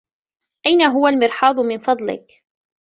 أين 0.65 0.81
هو 0.81 1.07
المرحاض، 1.07 1.59
من 1.59 1.77
فضلك؟ 1.79 2.43